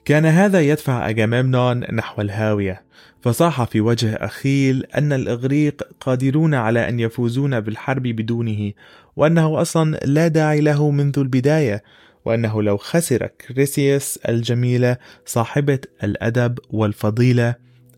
كان 0.05 0.25
هذا 0.25 0.61
يدفع 0.61 1.09
أجاميمنون 1.09 1.79
نحو 1.79 2.21
الهاوية 2.21 2.83
فصاح 3.21 3.63
في 3.63 3.81
وجه 3.81 4.15
أخيل 4.15 4.85
أن 4.85 5.13
الإغريق 5.13 5.83
قادرون 5.99 6.53
على 6.53 6.89
أن 6.89 6.99
يفوزون 6.99 7.59
بالحرب 7.59 8.03
بدونه 8.03 8.71
وأنه 9.15 9.61
أصلا 9.61 9.99
لا 10.05 10.27
داعي 10.27 10.61
له 10.61 10.91
منذ 10.91 11.19
البداية 11.19 11.83
وأنه 12.25 12.61
لو 12.63 12.77
خسر 12.77 13.27
كريسيوس 13.27 14.17
الجميلة 14.17 14.97
صاحبة 15.25 15.79
الأدب 16.03 16.59
والفضيلة 16.69 17.55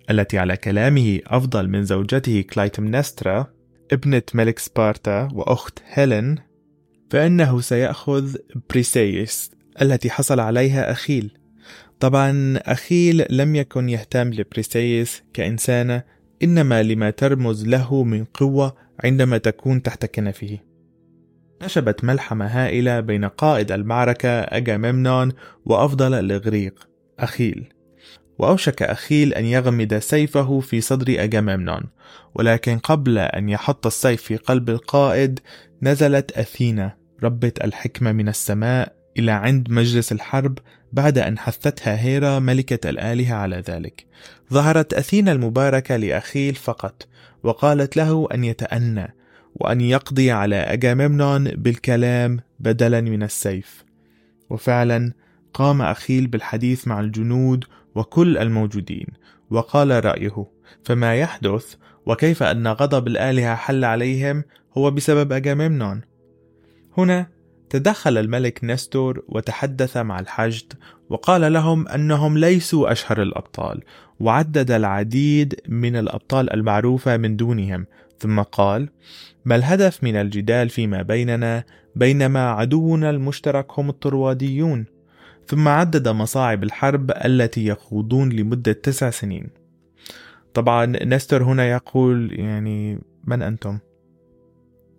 التي 0.09 0.37
على 0.37 0.57
كلامه 0.57 1.19
أفضل 1.27 1.69
من 1.69 1.85
زوجته 1.85 2.41
كلايتمنسترا 2.41 3.47
ابنة 3.91 4.21
ملك 4.33 4.59
سبارتا 4.59 5.29
وأخت 5.33 5.79
هيلين 5.93 6.35
فإنه 7.09 7.61
سيأخذ 7.61 8.35
بريسيس 8.69 9.51
التي 9.81 10.09
حصل 10.09 10.39
عليها 10.39 10.91
أخيل. 10.91 11.37
طبعا 11.99 12.57
أخيل 12.57 13.25
لم 13.29 13.55
يكن 13.55 13.89
يهتم 13.89 14.33
لبريسيس 14.33 15.23
كإنسانة 15.33 16.03
إنما 16.43 16.83
لما 16.83 17.09
ترمز 17.09 17.67
له 17.67 18.03
من 18.03 18.23
قوة 18.23 18.75
عندما 19.03 19.37
تكون 19.37 19.81
تحت 19.81 20.05
كنفه 20.05 20.59
نشبت 21.63 22.03
ملحمة 22.03 22.45
هائلة 22.45 22.99
بين 22.99 23.25
قائد 23.25 23.71
المعركة 23.71 24.29
أجاميمنون 24.29 25.31
وأفضل 25.65 26.13
الإغريق 26.13 26.87
أخيل. 27.19 27.73
وأوشك 28.39 28.83
أخيل 28.83 29.33
أن 29.33 29.45
يغمد 29.45 29.99
سيفه 29.99 30.59
في 30.59 30.81
صدر 30.81 31.23
أجاميمنون 31.23 31.83
ولكن 32.35 32.77
قبل 32.77 33.17
أن 33.17 33.49
يحط 33.49 33.85
السيف 33.85 34.21
في 34.21 34.35
قلب 34.37 34.69
القائد 34.69 35.39
نزلت 35.81 36.31
أثينا 36.31 36.97
ربة 37.23 37.53
الحكمة 37.63 38.11
من 38.11 38.29
السماء 38.29 38.95
إلى 39.19 39.31
عند 39.31 39.71
مجلس 39.71 40.11
الحرب 40.11 40.57
بعد 40.93 41.17
أن 41.17 41.37
حثتها 41.39 42.01
هيرا 42.01 42.39
ملكة 42.39 42.89
الآلهة 42.89 43.35
على 43.35 43.63
ذلك. 43.67 44.05
ظهرت 44.53 44.93
أثينا 44.93 45.31
المباركة 45.31 45.95
لأخيل 45.95 46.55
فقط 46.55 47.07
وقالت 47.43 47.97
له 47.97 48.27
أن 48.33 48.43
يتأنى 48.43 49.15
وأن 49.55 49.81
يقضي 49.81 50.31
على 50.31 50.55
أجاممنون 50.55 51.43
بالكلام 51.43 52.39
بدلا 52.59 53.01
من 53.01 53.23
السيف. 53.23 53.85
وفعلا 54.49 55.13
قام 55.53 55.81
أخيل 55.81 56.27
بالحديث 56.27 56.87
مع 56.87 56.99
الجنود 56.99 57.65
وكل 57.95 58.37
الموجودين 58.37 59.07
وقال 59.49 60.05
رأيه 60.05 60.45
فما 60.83 61.15
يحدث؟ 61.15 61.75
وكيف 62.05 62.43
أن 62.43 62.67
غضب 62.67 63.07
الآلهة 63.07 63.55
حل 63.55 63.85
عليهم 63.85 64.43
هو 64.77 64.91
بسبب 64.91 65.31
أجاممنون 65.33 66.01
هنا 66.97 67.27
تدخل 67.69 68.17
الملك 68.17 68.63
نستور 68.63 69.23
وتحدث 69.27 69.97
مع 69.97 70.19
الحشد 70.19 70.73
وقال 71.09 71.53
لهم 71.53 71.87
أنهم 71.87 72.37
ليسوا 72.37 72.91
أشهر 72.91 73.21
الأبطال 73.21 73.83
وعدد 74.19 74.71
العديد 74.71 75.55
من 75.67 75.95
الأبطال 75.95 76.53
المعروفة 76.53 77.17
من 77.17 77.35
دونهم 77.35 77.85
ثم 78.21 78.41
قال 78.41 78.89
ما 79.45 79.55
الهدف 79.55 80.03
من 80.03 80.15
الجدال 80.15 80.69
فيما 80.69 81.01
بيننا 81.01 81.63
بينما 81.95 82.49
عدونا 82.49 83.09
المشترك 83.09 83.79
هم 83.79 83.89
الطرواديون 83.89 84.85
ثم 85.47 85.67
عدد 85.67 86.07
مصاعب 86.07 86.63
الحرب 86.63 87.11
التي 87.11 87.65
يخوضون 87.65 88.29
لمدة 88.29 88.71
تسع 88.71 89.09
سنين. 89.09 89.49
طبعا 90.53 90.85
نستر 90.85 91.43
هنا 91.43 91.71
يقول 91.71 92.39
يعني 92.39 92.99
من 93.23 93.41
أنتم؟ 93.41 93.79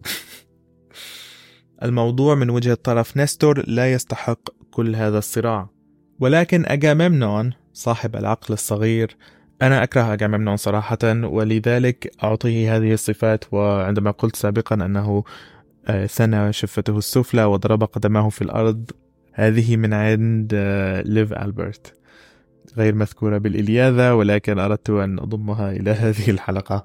الموضوع 1.82 2.34
من 2.34 2.50
وجهة 2.50 2.74
طرف 2.74 3.16
نستور 3.16 3.68
لا 3.68 3.92
يستحق 3.92 4.48
كل 4.70 4.96
هذا 4.96 5.18
الصراع. 5.18 5.68
ولكن 6.20 6.64
أجاممنون 6.66 7.52
صاحب 7.72 8.16
العقل 8.16 8.54
الصغير 8.54 9.16
أنا 9.62 9.82
أكره 9.82 10.12
أجاممنون 10.12 10.56
صراحة 10.56 10.98
ولذلك 11.04 12.12
أعطيه 12.24 12.76
هذه 12.76 12.92
الصفات 12.92 13.44
وعندما 13.52 14.10
قلت 14.10 14.36
سابقا 14.36 14.74
أنه 14.74 15.24
آه، 15.86 16.06
ثنى 16.06 16.52
شفته 16.52 16.98
السفلى 16.98 17.44
وضرب 17.44 17.84
قدمه 17.84 18.28
في 18.28 18.42
الأرض 18.42 18.90
هذه 19.32 19.76
من 19.76 19.94
عند 19.94 20.52
آه، 20.54 21.02
ليف 21.02 21.32
ألبرت. 21.32 21.94
غير 22.76 22.94
مذكورة 22.94 23.38
بالإلياذة 23.38 24.14
ولكن 24.14 24.58
أردت 24.58 24.90
أن 24.90 25.18
أضمها 25.18 25.72
إلى 25.72 25.90
هذه 26.02 26.30
الحلقة. 26.30 26.84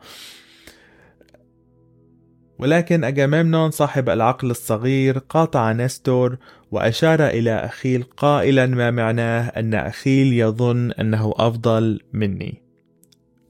ولكن 2.59 3.03
أجاميمنون 3.03 3.71
صاحب 3.71 4.09
العقل 4.09 4.51
الصغير 4.51 5.17
قاطع 5.17 5.71
نستور 5.71 6.37
وأشار 6.71 7.27
إلى 7.27 7.51
أخيل 7.51 8.03
قائلا 8.03 8.65
ما 8.65 8.91
معناه 8.91 9.47
أن 9.47 9.73
أخيل 9.73 10.33
يظن 10.33 10.91
أنه 10.91 11.33
أفضل 11.37 11.99
مني. 12.13 12.66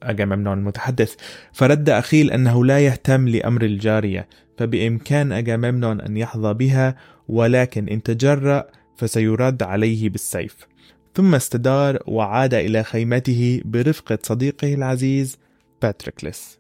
أجاميمنون 0.04 0.64
متحدث 0.64 1.16
فرد 1.54 1.90
أخيل 1.90 2.32
أنه 2.32 2.66
لا 2.66 2.80
يهتم 2.80 3.28
لأمر 3.28 3.62
الجارية 3.62 4.28
فبإمكان 4.58 5.32
أجاميمنون 5.32 6.02
أن 6.02 6.18
يحظى 6.18 6.54
بها 6.54 6.96
ولكن 7.28 7.90
إن 7.90 8.04
تجرأ 8.04 8.68
فسيرد 8.98 9.64
عليه 9.64 10.10
بالسيف. 10.10 10.56
ثم 11.16 11.36
استدار 11.36 12.00
وعاد 12.08 12.54
إلى 12.54 12.84
خيمته 12.84 13.62
برفقة 13.66 14.20
صديقه 14.24 14.74
العزيز 14.74 15.38
باتريكلس 15.82 16.60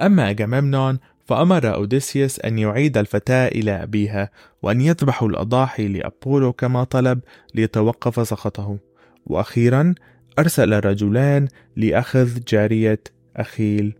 أما 0.00 0.30
أجاميمنون 0.30 0.98
فأمر 1.26 1.74
أوديسيوس 1.74 2.40
أن 2.40 2.58
يعيد 2.58 2.98
الفتاة 2.98 3.48
إلى 3.48 3.82
أبيها 3.82 4.30
وأن 4.62 4.80
يذبحوا 4.80 5.28
الأضاحي 5.28 5.88
لأبولو 5.88 6.52
كما 6.52 6.84
طلب 6.84 7.20
ليتوقف 7.54 8.28
سخطه. 8.28 8.78
وأخيرا 9.26 9.94
أرسل 10.38 10.84
رجلان 10.84 11.48
لأخذ 11.76 12.40
جارية 12.48 13.00
أخيل 13.36 13.94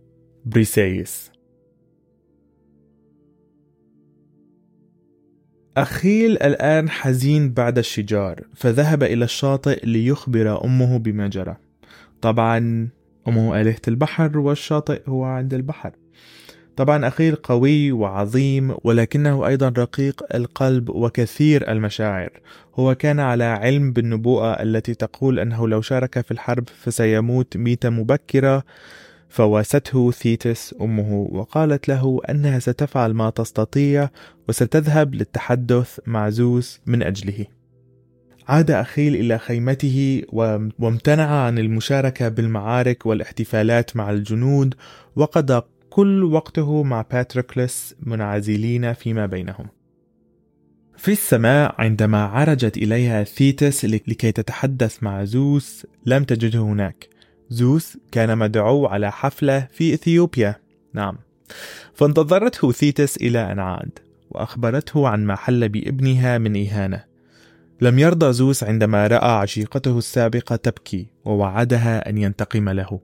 بريسيس. 0.45 1.31
أخيل 5.77 6.31
الآن 6.31 6.89
حزين 6.89 7.53
بعد 7.53 7.77
الشجار 7.77 8.43
فذهب 8.55 9.03
إلى 9.03 9.25
الشاطئ 9.25 9.85
ليخبر 9.85 10.65
أمه 10.65 10.99
بما 10.99 11.27
جرى. 11.27 11.57
طبعا 12.21 12.89
أمه 13.27 13.61
آلهة 13.61 13.81
البحر 13.87 14.37
والشاطئ 14.37 15.01
هو 15.07 15.23
عند 15.23 15.53
البحر. 15.53 15.95
طبعا 16.79 17.07
أخيل 17.07 17.35
قوي 17.35 17.91
وعظيم 17.91 18.75
ولكنه 18.83 19.47
أيضا 19.47 19.73
رقيق 19.77 20.35
القلب 20.35 20.89
وكثير 20.89 21.71
المشاعر. 21.71 22.29
هو 22.75 22.95
كان 22.95 23.19
على 23.19 23.43
علم 23.43 23.91
بالنبوءة 23.91 24.51
التي 24.51 24.93
تقول 24.93 25.39
أنه 25.39 25.67
لو 25.67 25.81
شارك 25.81 26.21
في 26.21 26.31
الحرب 26.31 26.63
فسيموت 26.83 27.57
ميتة 27.57 27.89
مبكرة 27.89 28.63
فواسته 29.29 30.11
ثيتس 30.11 30.75
أمه 30.81 31.27
وقالت 31.31 31.87
له 31.89 32.21
أنها 32.29 32.59
ستفعل 32.59 33.13
ما 33.13 33.29
تستطيع 33.29 34.09
وستذهب 34.49 35.15
للتحدث 35.15 35.99
مع 36.05 36.29
زوس 36.29 36.81
من 36.85 37.03
أجله. 37.03 37.45
عاد 38.47 38.71
أخيل 38.71 39.15
إلى 39.15 39.37
خيمته 39.37 40.23
وامتنع 40.79 41.45
عن 41.45 41.59
المشاركة 41.59 42.29
بالمعارك 42.29 43.05
والاحتفالات 43.05 43.95
مع 43.95 44.11
الجنود 44.11 44.75
وقضى 45.15 45.61
كل 45.89 46.23
وقته 46.23 46.83
مع 46.83 47.01
باتريكلس 47.11 47.95
منعزلين 47.99 48.93
فيما 48.93 49.25
بينهم. 49.25 49.67
في 50.97 51.11
السماء 51.11 51.75
عندما 51.81 52.23
عرجت 52.23 52.77
إليها 52.77 53.23
ثيتس 53.23 53.85
لكي 53.85 54.31
تتحدث 54.31 55.03
مع 55.03 55.23
زوس 55.23 55.87
لم 56.05 56.23
تجده 56.23 56.59
هناك. 56.59 57.09
زوس 57.49 57.97
كان 58.11 58.37
مدعو 58.37 58.85
على 58.85 59.11
حفلة 59.11 59.67
في 59.71 59.93
إثيوبيا. 59.93 60.55
نعم. 60.93 61.17
فانتظرته 61.93 62.71
ثيتس 62.71 63.17
إلى 63.17 63.51
أن 63.51 63.59
عاد 63.59 63.99
وأخبرته 64.29 65.07
عن 65.07 65.25
ما 65.25 65.35
حل 65.35 65.69
بابنها 65.69 66.37
من 66.37 66.67
إهانة. 66.67 67.03
لم 67.81 67.99
يرضى 67.99 68.33
زوس 68.33 68.63
عندما 68.63 69.07
رأى 69.07 69.31
عشيقته 69.31 69.97
السابقة 69.97 70.55
تبكي 70.55 71.07
ووعدها 71.25 72.09
أن 72.09 72.17
ينتقم 72.17 72.69
له. 72.69 72.99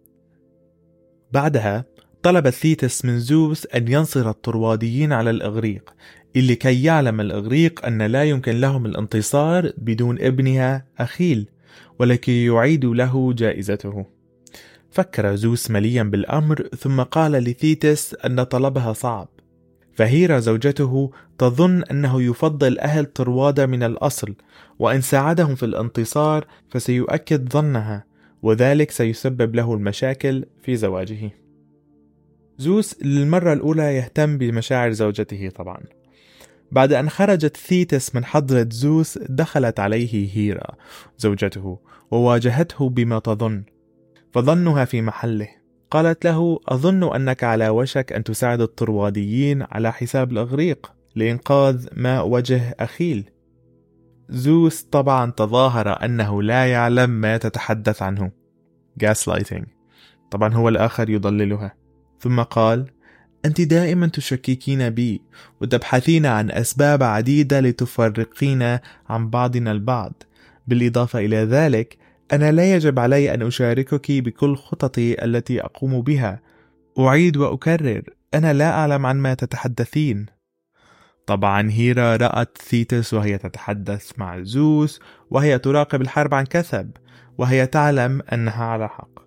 بعدها 1.32 1.86
طلب 2.26 2.50
ثيتس 2.50 3.06
من 3.06 3.20
زوس 3.20 3.66
أن 3.66 3.88
ينصر 3.88 4.30
الطرواديين 4.30 5.14
على 5.14 5.30
الإغريق 5.30 5.94
لكي 6.36 6.84
يعلم 6.84 7.22
الإغريق 7.22 7.86
أن 7.86 8.02
لا 8.02 8.24
يمكن 8.24 8.60
لهم 8.62 8.86
الانتصار 8.86 9.72
بدون 9.78 10.22
ابنها 10.22 10.86
أخيل 11.00 11.50
ولكي 12.00 12.46
يعيدوا 12.46 12.96
له 12.96 13.34
جائزته. 13.34 14.06
فكر 14.92 15.36
زوس 15.36 15.72
مليا 15.72 16.04
بالأمر 16.04 16.68
ثم 16.78 17.02
قال 17.02 17.32
لثيتس 17.32 18.16
أن 18.26 18.44
طلبها 18.44 18.94
صعب. 18.94 19.28
فهيرا 19.94 20.40
زوجته 20.40 21.12
تظن 21.38 21.84
أنه 21.84 22.22
يفضل 22.22 22.80
أهل 22.80 23.06
طروادة 23.06 23.66
من 23.66 23.84
الأصل 23.84 24.36
وإن 24.80 25.02
ساعدهم 25.02 25.56
في 25.56 25.66
الانتصار 25.66 26.46
فسيؤكد 26.70 27.54
ظنها 27.54 28.06
وذلك 28.42 28.92
سيسبب 28.92 29.56
له 29.56 29.74
المشاكل 29.74 30.46
في 30.64 30.76
زواجه. 30.76 31.45
زوس 32.58 33.04
للمرة 33.04 33.54
الأولى 33.54 33.96
يهتم 33.96 34.38
بمشاعر 34.38 34.92
زوجته 34.92 35.50
طبعا. 35.50 35.78
بعد 36.72 36.94
أن 36.94 37.10
خرجت 37.10 37.58
ثيتس 37.58 38.16
من 38.16 38.26
حضرة 38.26 38.68
زوس 38.72 39.18
دخلت 39.18 39.80
عليه 39.80 40.38
هيرا 40.38 40.76
زوجته 41.18 41.80
وواجهته 42.12 42.90
بما 42.90 43.20
تظن 43.20 43.64
فظنها 44.34 44.86
في 44.86 45.02
محله. 45.02 45.48
قالت 45.92 46.26
له 46.26 46.60
أظن 46.68 47.16
أنك 47.16 47.44
على 47.44 47.70
وشك 47.70 48.14
أن 48.14 48.24
تساعد 48.24 48.62
الطرواديين 48.62 49.66
على 49.72 49.94
حساب 49.94 50.32
الإغريق 50.32 50.92
لإنقاذ 51.16 51.88
ماء 51.94 52.28
وجه 52.28 52.76
أخيل. 52.80 53.30
زوس 54.30 54.82
طبعا 54.82 55.32
تظاهر 55.32 56.06
أنه 56.06 56.44
لا 56.44 56.66
يعلم 56.72 57.10
ما 57.10 57.38
تتحدث 57.38 58.02
عنه. 58.02 58.32
Gaslighting. 59.04 59.66
طبعا 60.32 60.54
هو 60.54 60.70
الآخر 60.70 61.10
يضللها. 61.10 61.85
ثم 62.20 62.42
قال 62.42 62.86
أنت 63.46 63.62
دائما 63.62 64.08
تشككين 64.08 64.90
بي 64.90 65.22
وتبحثين 65.62 66.26
عن 66.26 66.52
أسباب 66.52 67.04
عديدة 67.04 67.60
لتفرقين 67.60 68.64
عن 69.10 69.30
بعضنا 69.30 69.72
البعض. 69.72 70.24
بالإضافة 70.68 71.20
إلى 71.20 71.38
ذلك 71.38 71.98
أنا 72.34 72.52
لا 72.52 72.76
يجب 72.76 73.00
علي 73.00 73.34
أن 73.34 73.42
أشاركك 73.42 74.12
بكل 74.12 74.56
خططي 74.56 75.26
التي 75.26 75.62
أقوم 75.62 76.02
بها. 76.02 76.42
أعيد 77.00 77.38
وأكرر 77.38 78.02
أنا 78.34 78.54
لا 78.54 78.70
أعلم 78.70 79.06
عن 79.06 79.18
ما 79.18 79.34
تتحدثين. 79.34 80.26
طبعا 81.28 81.72
هيرا 81.72 82.16
رأت 82.16 82.58
ثيتس 82.58 83.14
وهي 83.14 83.38
تتحدث 83.38 84.12
مع 84.18 84.44
زوس 84.44 85.00
وهي 85.30 85.60
تراقب 85.60 86.02
الحرب 86.02 86.34
عن 86.34 86.46
كثب 86.46 86.92
وهي 87.38 87.68
تعلم 87.68 88.22
أنها 88.34 88.64
على 88.66 88.90
حق. 88.90 89.25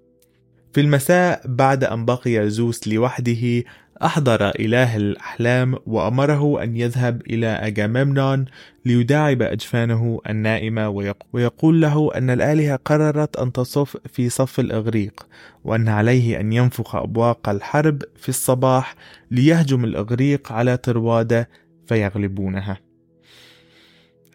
في 0.72 0.81
المساء 0.81 1.42
بعد 1.44 1.85
أن 1.85 2.04
بقي 2.04 2.50
زوس 2.50 2.88
لوحده 2.88 3.64
أحضر 4.04 4.48
إله 4.48 4.96
الأحلام 4.96 5.74
وأمره 5.87 6.62
أن 6.62 6.76
يذهب 6.76 7.22
إلى 7.26 7.46
أجاممنون 7.46 8.44
ليداعب 8.85 9.42
أجفانه 9.42 10.20
النائمة 10.28 10.88
ويقول 11.33 11.81
له 11.81 12.11
أن 12.14 12.31
الآلهة 12.31 12.76
قررت 12.85 13.37
أن 13.37 13.52
تصف 13.52 13.96
في 14.12 14.28
صف 14.28 14.61
الإغريق 14.61 15.26
وأن 15.64 15.88
عليه 15.88 16.40
أن 16.40 16.52
ينفخ 16.52 16.96
أبواق 16.96 17.48
الحرب 17.48 18.02
في 18.16 18.28
الصباح 18.28 18.94
ليهجم 19.31 19.85
الإغريق 19.85 20.52
على 20.52 20.76
طروادة 20.76 21.48
فيغلبونها. 21.87 22.81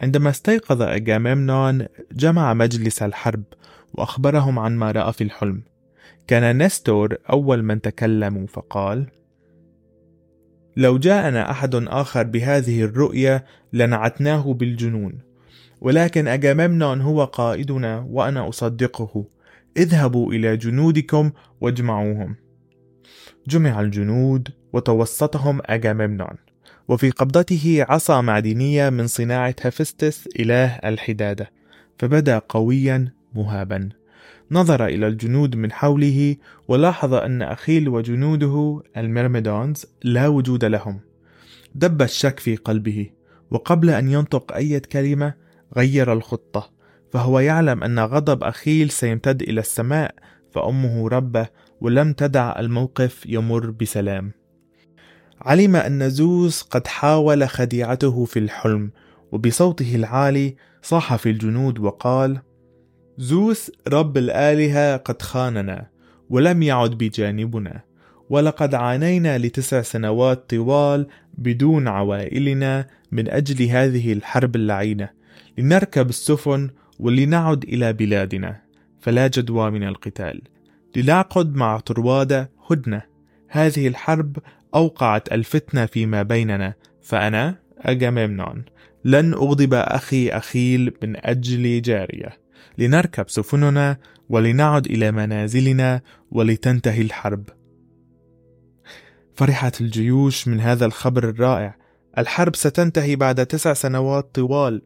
عندما 0.01 0.29
استيقظ 0.29 0.81
أجاممنون 0.81 1.85
جمع 2.11 2.53
مجلس 2.53 3.01
الحرب 3.01 3.43
وأخبرهم 3.93 4.59
عن 4.59 4.75
ما 4.75 4.91
رأى 4.91 5.13
في 5.13 5.23
الحلم. 5.23 5.72
كان 6.27 6.63
نستور 6.63 7.17
أول 7.29 7.63
من 7.63 7.81
تكلموا 7.81 8.47
فقال: 8.47 9.07
لو 10.77 10.97
جاءنا 10.97 11.51
أحد 11.51 11.75
آخر 11.75 12.23
بهذه 12.23 12.83
الرؤية 12.83 13.45
لنعتناه 13.73 14.53
بالجنون، 14.53 15.19
ولكن 15.81 16.27
أجاممنون 16.27 17.01
هو 17.01 17.23
قائدنا 17.23 18.07
وأنا 18.09 18.49
أصدقه، 18.49 19.25
اذهبوا 19.77 20.33
إلى 20.33 20.57
جنودكم 20.57 21.31
واجمعوهم. 21.61 22.35
جمع 23.47 23.81
الجنود 23.81 24.49
وتوسطهم 24.73 25.59
أجاممنون، 25.65 26.35
وفي 26.87 27.09
قبضته 27.09 27.85
عصا 27.89 28.21
معدنية 28.21 28.89
من 28.89 29.07
صناعة 29.07 29.55
هفستس 29.61 30.29
إله 30.39 30.75
الحدادة، 30.75 31.51
فبدا 31.99 32.39
قويا 32.39 33.11
مهابا. 33.35 33.89
نظر 34.53 34.85
إلى 34.85 35.07
الجنود 35.07 35.55
من 35.55 35.71
حوله 35.71 36.35
ولاحظ 36.67 37.13
أن 37.13 37.41
أخيل 37.41 37.89
وجنوده 37.89 38.83
الميرميدونز 38.97 39.85
لا 40.03 40.27
وجود 40.27 40.65
لهم. 40.65 40.99
دب 41.75 42.01
الشك 42.01 42.39
في 42.39 42.55
قلبه 42.55 43.09
وقبل 43.51 43.89
أن 43.89 44.09
ينطق 44.09 44.53
أي 44.53 44.79
كلمة 44.79 45.33
غير 45.77 46.13
الخطة 46.13 46.69
فهو 47.11 47.39
يعلم 47.39 47.83
أن 47.83 47.99
غضب 47.99 48.43
أخيل 48.43 48.89
سيمتد 48.89 49.41
إلى 49.41 49.59
السماء 49.59 50.15
فأمه 50.51 51.09
ربه 51.09 51.47
ولم 51.81 52.13
تدع 52.13 52.59
الموقف 52.59 53.25
يمر 53.25 53.71
بسلام. 53.71 54.31
علم 55.41 55.75
أن 55.75 56.09
زوس 56.09 56.61
قد 56.61 56.87
حاول 56.87 57.49
خديعته 57.49 58.25
في 58.25 58.39
الحلم 58.39 58.91
وبصوته 59.31 59.95
العالي 59.95 60.55
صاح 60.81 61.15
في 61.15 61.29
الجنود 61.29 61.79
وقال 61.79 62.39
زوس 63.17 63.71
رب 63.87 64.17
الآلهة 64.17 64.97
قد 64.97 65.21
خاننا 65.21 65.87
ولم 66.29 66.63
يعد 66.63 66.91
بجانبنا 66.91 67.81
ولقد 68.29 68.75
عانينا 68.75 69.37
لتسع 69.37 69.81
سنوات 69.81 70.49
طوال 70.49 71.07
بدون 71.37 71.87
عوائلنا 71.87 72.87
من 73.11 73.29
أجل 73.29 73.65
هذه 73.65 74.13
الحرب 74.13 74.55
اللعينة 74.55 75.09
لنركب 75.57 76.09
السفن 76.09 76.69
ولنعد 76.99 77.63
إلى 77.63 77.93
بلادنا 77.93 78.61
فلا 79.01 79.27
جدوى 79.27 79.71
من 79.71 79.83
القتال. 79.83 80.41
لنعقد 80.95 81.55
مع 81.55 81.79
طروادة 81.79 82.51
هدنة. 82.69 83.01
هذه 83.47 83.87
الحرب 83.87 84.37
أوقعت 84.75 85.31
الفتنة 85.31 85.85
فيما 85.85 86.23
بيننا 86.23 86.73
فأنا 87.01 87.55
أجاممنون 87.77 88.65
لن 89.05 89.33
أغضب 89.33 89.73
أخي 89.73 90.29
أخيل 90.29 90.93
من 91.03 91.25
أجل 91.25 91.81
جارية. 91.81 92.42
لنركب 92.77 93.29
سفننا 93.29 93.97
ولنعد 94.29 94.85
إلى 94.85 95.11
منازلنا 95.11 96.01
ولتنتهي 96.31 97.01
الحرب. 97.01 97.49
فرحت 99.35 99.81
الجيوش 99.81 100.47
من 100.47 100.59
هذا 100.59 100.85
الخبر 100.85 101.29
الرائع. 101.29 101.75
الحرب 102.17 102.55
ستنتهي 102.55 103.15
بعد 103.15 103.45
تسع 103.45 103.73
سنوات 103.73 104.35
طوال، 104.35 104.81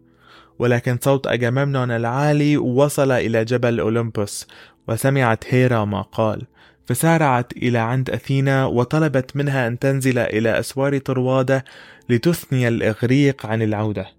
ولكن 0.60 0.98
صوت 1.02 1.28
أجاممنون 1.28 1.92
العالي 1.92 2.58
وصل 2.58 3.12
إلى 3.12 3.46
جبل 3.46 3.80
أولمبوس، 3.80 4.48
وسمعت 4.88 5.44
هيرا 5.48 5.86
ما 5.86 6.02
قال، 6.02 6.48
فسارعت 6.86 7.52
إلى 7.52 7.78
عند 7.78 8.10
أثينا 8.10 8.66
وطلبت 8.66 9.36
منها 9.36 9.68
أن 9.68 9.80
تنزل 9.80 10.18
إلى 10.18 10.60
أسوار 10.60 10.98
طروادة 10.98 11.66
لتثني 12.10 12.68
الإغريق 12.68 13.46
عن 13.46 13.62
العودة. 13.62 14.17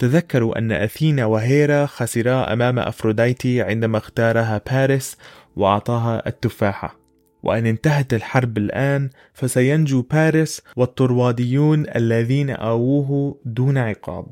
تذكروا 0.00 0.58
أن 0.58 0.72
أثينا 0.72 1.24
وهيرا 1.26 1.86
خسرا 1.86 2.52
أمام 2.52 2.78
أفروديتي 2.78 3.62
عندما 3.62 3.98
اختارها 3.98 4.60
باريس 4.70 5.16
وأعطاها 5.56 6.28
التفاحة. 6.28 7.00
وإن 7.42 7.66
انتهت 7.66 8.14
الحرب 8.14 8.58
الآن 8.58 9.10
فسينجو 9.34 10.02
باريس 10.02 10.62
والطرواديون 10.76 11.86
الذين 11.96 12.50
آووه 12.50 13.40
دون 13.44 13.78
عقاب. 13.78 14.26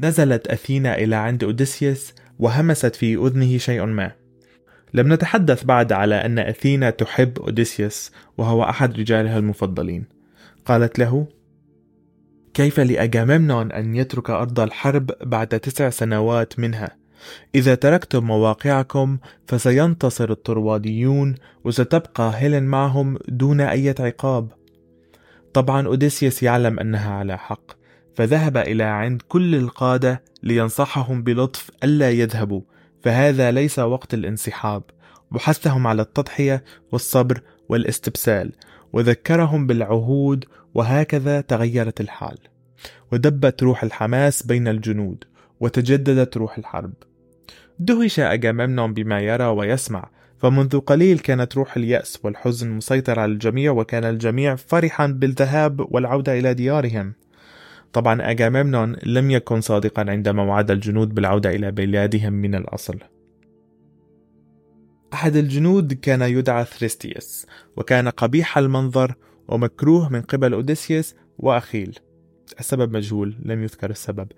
نزلت 0.00 0.46
أثينا 0.48 0.98
إلى 0.98 1.16
عند 1.16 1.44
أوديسيوس 1.44 2.14
وهمست 2.38 2.96
في 2.96 3.14
أذنه 3.14 3.58
شيء 3.58 3.84
ما. 3.84 4.12
لم 4.94 5.12
نتحدث 5.12 5.64
بعد 5.64 5.92
على 5.92 6.14
أن 6.14 6.38
أثينا 6.38 6.90
تحب 6.90 7.38
أوديسيوس 7.38 8.12
وهو 8.38 8.62
أحد 8.62 8.98
رجالها 8.98 9.38
المفضلين. 9.38 10.04
قالت 10.66 10.98
له 10.98 11.26
كيف 12.60 12.80
لأجاممنون 12.80 13.72
أن 13.72 13.94
يترك 13.94 14.30
أرض 14.30 14.60
الحرب 14.60 15.10
بعد 15.22 15.48
تسع 15.48 15.90
سنوات 15.90 16.58
منها؟ 16.58 16.96
إذا 17.54 17.74
تركتم 17.74 18.24
مواقعكم 18.24 19.18
فسينتصر 19.46 20.30
الطرواديون 20.30 21.34
وستبقى 21.64 22.32
هيلين 22.34 22.62
معهم 22.62 23.18
دون 23.28 23.60
أي 23.60 23.94
عقاب. 24.00 24.48
طبعا 25.54 25.86
أوديسيوس 25.86 26.42
يعلم 26.42 26.80
أنها 26.80 27.14
على 27.14 27.38
حق 27.38 27.72
فذهب 28.14 28.56
إلى 28.56 28.84
عند 28.84 29.22
كل 29.28 29.54
القادة 29.54 30.22
لينصحهم 30.42 31.22
بلطف 31.22 31.70
ألا 31.84 32.10
يذهبوا 32.10 32.62
فهذا 33.02 33.50
ليس 33.50 33.78
وقت 33.78 34.14
الانسحاب. 34.14 34.82
وحثهم 35.32 35.86
على 35.86 36.02
التضحية 36.02 36.64
والصبر 36.92 37.40
والاستبسال 37.68 38.52
وذكرهم 38.92 39.66
بالعهود 39.66 40.44
وهكذا 40.74 41.40
تغيرت 41.40 42.00
الحال 42.00 42.38
ودبت 43.12 43.62
روح 43.62 43.82
الحماس 43.82 44.46
بين 44.46 44.68
الجنود 44.68 45.24
وتجددت 45.60 46.36
روح 46.36 46.58
الحرب. 46.58 46.92
دهش 47.78 48.20
أجاممنون 48.20 48.94
بما 48.94 49.20
يرى 49.20 49.44
ويسمع 49.44 50.10
فمنذ 50.38 50.78
قليل 50.78 51.18
كانت 51.18 51.56
روح 51.56 51.76
اليأس 51.76 52.18
والحزن 52.24 52.70
مسيطر 52.70 53.20
على 53.20 53.32
الجميع 53.32 53.72
وكان 53.72 54.04
الجميع 54.04 54.56
فرحا 54.56 55.06
بالذهاب 55.06 55.94
والعودة 55.94 56.38
إلى 56.38 56.54
ديارهم. 56.54 57.14
طبعا 57.92 58.30
أجاممنون 58.30 58.96
لم 59.02 59.30
يكن 59.30 59.60
صادقا 59.60 60.10
عندما 60.10 60.42
وعد 60.42 60.70
الجنود 60.70 61.14
بالعودة 61.14 61.50
إلى 61.50 61.70
بلادهم 61.70 62.32
من 62.32 62.54
الأصل. 62.54 62.98
أحد 65.12 65.36
الجنود 65.36 65.92
كان 65.92 66.22
يدعى 66.22 66.64
ثريستيوس 66.64 67.46
وكان 67.76 68.08
قبيح 68.08 68.58
المنظر 68.58 69.14
ومكروه 69.50 70.08
من 70.08 70.22
قبل 70.22 70.52
أوديسيوس 70.52 71.14
وأخيل. 71.38 71.98
السبب 72.60 72.96
مجهول 72.96 73.34
لم 73.44 73.62
يذكر 73.62 73.90
السبب. 73.90 74.28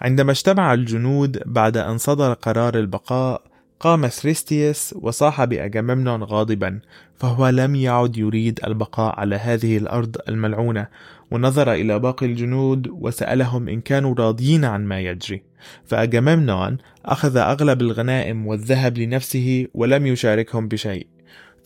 عندما 0.00 0.30
اجتمع 0.30 0.74
الجنود 0.74 1.42
بعد 1.46 1.76
أن 1.76 1.98
صدر 1.98 2.32
قرار 2.32 2.78
البقاء 2.78 3.42
قام 3.80 4.08
ثريستيوس 4.08 4.94
وصاح 5.02 5.44
بأجاممنون 5.44 6.22
غاضبا 6.22 6.80
فهو 7.16 7.48
لم 7.48 7.74
يعد 7.74 8.16
يريد 8.16 8.60
البقاء 8.66 9.20
على 9.20 9.36
هذه 9.36 9.76
الأرض 9.76 10.16
الملعونة. 10.28 10.86
ونظر 11.30 11.72
إلى 11.72 11.98
باقي 11.98 12.26
الجنود 12.26 12.88
وسألهم 12.88 13.68
إن 13.68 13.80
كانوا 13.80 14.14
راضيين 14.14 14.64
عن 14.64 14.84
ما 14.84 15.00
يجري. 15.00 15.42
فأجاممنون 15.84 16.78
أخذ 17.04 17.36
أغلب 17.36 17.80
الغنائم 17.80 18.46
والذهب 18.46 18.98
لنفسه 18.98 19.66
ولم 19.74 20.06
يشاركهم 20.06 20.68
بشيء. 20.68 21.06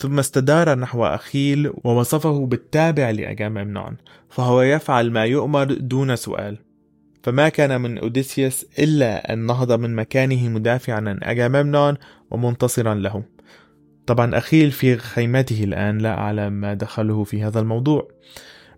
ثم 0.02 0.18
استدار 0.18 0.78
نحو 0.78 1.04
أخيل 1.04 1.72
ووصفه 1.84 2.46
بالتابع 2.46 3.10
لأجاممنون 3.10 3.96
فهو 4.28 4.62
يفعل 4.62 5.10
ما 5.10 5.24
يؤمر 5.24 5.64
دون 5.64 6.16
سؤال. 6.16 6.58
فما 7.22 7.48
كان 7.48 7.80
من 7.80 7.98
أوديسيوس 7.98 8.66
إلا 8.78 9.32
أن 9.32 9.46
نهض 9.46 9.72
من 9.72 9.96
مكانه 9.96 10.48
مدافعا 10.48 10.96
عن 10.96 11.18
أجاممنون 11.22 11.94
ومنتصرا 12.30 12.94
له. 12.94 13.22
طبعا 14.06 14.38
أخيل 14.38 14.70
في 14.70 14.96
خيمته 14.96 15.64
الآن 15.64 15.98
لا 15.98 16.18
أعلم 16.18 16.52
ما 16.52 16.74
دخله 16.74 17.24
في 17.24 17.42
هذا 17.42 17.60
الموضوع. 17.60 18.08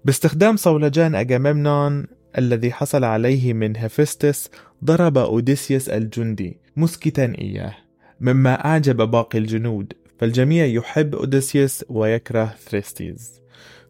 باستخدام 0.04 0.56
صولجان 0.56 1.14
أجاممنون 1.14 2.06
الذي 2.38 2.72
حصل 2.72 3.04
عليه 3.04 3.52
من 3.52 3.76
هيفستس 3.76 4.50
ضرب 4.84 5.18
أوديسيوس 5.18 5.88
الجندي 5.88 6.58
مسكتا 6.76 7.34
إياه 7.38 7.74
مما 8.20 8.64
أعجب 8.64 8.96
باقي 8.96 9.38
الجنود. 9.38 9.92
فالجميع 10.18 10.64
يحب 10.64 11.14
أوديسيوس 11.14 11.85
ويكره 11.88 12.55
ثريستيز. 12.66 13.40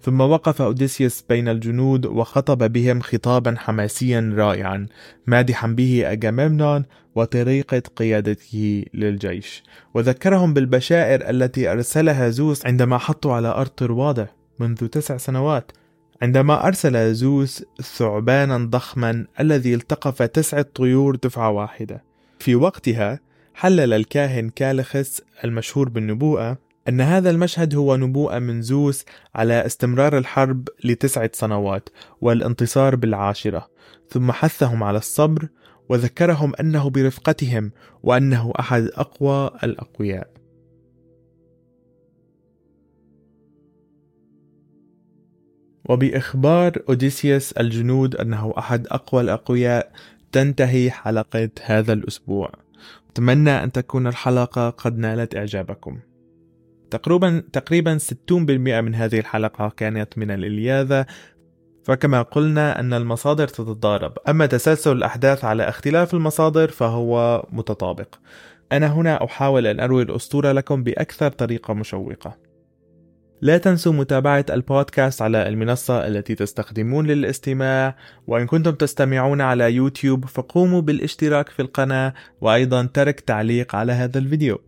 ثم 0.03 0.21
وقف 0.21 0.63
أوديسيوس 0.63 1.25
بين 1.29 1.49
الجنود 1.49 2.07
وخطب 2.07 2.73
بهم 2.73 3.01
خطابا 3.01 3.55
حماسيا 3.59 4.35
رائعا 4.37 4.87
مادحا 5.27 5.67
به 5.67 6.13
أجاممنون 6.13 6.85
وطريقة 7.15 7.83
قيادته 7.97 8.85
للجيش. 8.95 9.63
وذكرهم 9.95 10.55
بالبشائر 10.55 11.31
التي 11.31 11.73
أرسلها 11.73 12.29
زوس 12.29 12.67
عندما 12.67 12.99
حطوا 12.99 13.33
على 13.35 13.49
أرض 13.49 13.69
طروادة 13.69 14.31
منذ 14.59 14.87
تسع 14.87 15.17
سنوات. 15.17 15.73
عندما 16.23 16.67
أرسل 16.67 17.15
زوس 17.15 17.65
ثعبانا 17.83 18.59
ضخما 18.59 19.27
الذي 19.41 19.75
التقف 19.75 20.23
تسعة 20.23 20.67
طيور 20.75 21.17
دفعة 21.17 21.51
واحدة. 21.51 22.03
في 22.39 22.55
وقتها 22.55 23.21
حلل 23.55 23.93
الكاهن 23.93 24.49
كالخس 24.49 25.23
المشهور 25.45 25.89
بالنبوءة 25.89 26.59
أن 26.89 27.01
هذا 27.01 27.31
المشهد 27.31 27.75
هو 27.75 27.97
نبوءة 27.97 28.39
من 28.39 28.63
زوس 28.63 29.05
على 29.35 29.67
استمرار 29.67 30.19
الحرب 30.19 30.69
لتسعة 30.85 31.31
سنوات 31.33 31.89
والانتصار 32.21 32.97
بالعاشرة 32.97 33.71
ثم 34.09 34.33
حثهم 34.33 34.83
على 34.83 34.99
الصبر 34.99 35.49
وذكرهم 35.89 36.53
أنه 36.61 36.91
برفقتهم 36.91 37.73
وأنه 38.03 38.53
أحد 38.61 38.91
أقوى 38.95 39.51
الأقوياء. 39.65 40.35
وبإخبار 45.89 46.73
أوديسيوس 46.89 47.53
الجنود 47.53 48.17
أنه 48.17 48.55
أحد 48.59 48.87
أقوى 48.87 49.21
الأقوياء 49.23 49.93
تنتهي 50.33 50.91
حلقة 50.91 51.51
هذا 51.65 51.93
الأسبوع. 51.93 52.64
أتمنى 53.11 53.51
أن 53.51 53.73
تكون 53.73 54.07
الحلقة 54.07 54.71
قد 54.71 54.99
نالت 54.99 55.37
إعجابكم. 55.37 55.99
تقريبا 56.91 57.43
تقريبا 57.53 57.99
60% 57.99 58.81
من 58.81 58.95
هذه 58.95 59.19
الحلقة 59.19 59.69
كانت 59.69 60.19
من 60.19 60.31
الإلياذة. 60.31 61.07
فكما 61.85 62.23
قلنا 62.23 62.81
أن 62.81 62.95
المصادر 62.95 63.49
تتضارب. 63.49 64.13
أما 64.29 64.47
تسلسل 64.47 64.93
الأحداث 64.93 65.45
على 65.45 65.69
اختلاف 65.69 66.15
المصادر 66.15 66.69
فهو 66.69 67.47
متطابق. 67.53 68.15
أنا 68.73 68.87
هنا 68.87 69.25
أحاول 69.25 69.67
أن 69.67 69.81
أروي 69.81 70.03
الأسطورة 70.03 70.53
لكم 70.53 70.83
بأكثر 70.83 71.31
طريقة 71.31 71.75
مشوقة. 71.75 72.44
لا 73.45 73.59
تنسوا 73.59 73.93
متابعة 73.93 74.47
البودكاست 74.51 75.23
على 75.23 75.49
المنصة 75.49 76.07
التي 76.07 76.35
تستخدمون 76.35 77.07
للاستماع 77.07 77.97
وإن 78.27 78.47
كنتم 78.47 78.71
تستمعون 78.71 79.41
على 79.41 79.75
يوتيوب 79.75 80.25
فقوموا 80.25 80.81
بالاشتراك 80.81 81.49
في 81.49 81.63
القناة 81.63 82.15
وأيضا 82.41 82.83
ترك 82.95 83.21
تعليق 83.21 83.75
على 83.75 83.93
هذا 83.93 84.19
الفيديو. 84.19 84.61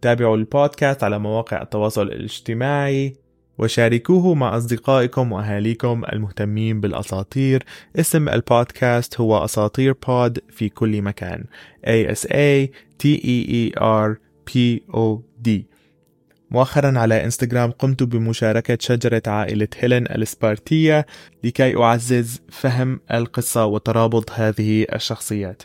تابعوا 0.00 0.36
البودكاست 0.36 1.04
على 1.04 1.18
مواقع 1.18 1.62
التواصل 1.62 2.02
الاجتماعي 2.02 3.16
وشاركوه 3.58 4.34
مع 4.34 4.56
أصدقائكم 4.56 5.32
وأهاليكم 5.32 6.04
المهتمين 6.12 6.80
بالأساطير. 6.80 7.64
اسم 7.96 8.28
البودكاست 8.28 9.20
هو 9.20 9.44
أساطير 9.44 9.94
بود 10.06 10.38
في 10.50 10.68
كل 10.68 11.02
مكان. 11.02 11.44
A 11.86 12.14
S 12.14 12.26
A 12.26 12.68
T 13.02 13.06
E 13.16 13.48
E 13.50 13.80
R 13.80 14.16
P 14.50 14.80
O 14.92 15.22
D. 15.48 15.77
مؤخرا 16.50 16.98
على 16.98 17.24
إنستغرام 17.24 17.70
قمت 17.70 18.02
بمشاركة 18.02 18.78
شجرة 18.80 19.22
عائلة 19.26 19.68
هيلين 19.78 20.06
السبارتية 20.06 21.06
لكي 21.44 21.76
أعزز 21.76 22.40
فهم 22.48 23.00
القصة 23.14 23.66
وترابط 23.66 24.30
هذه 24.30 24.86
الشخصيات. 24.94 25.62